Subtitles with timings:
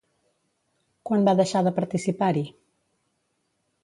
[1.09, 2.43] Quan va deixar de participar-hi?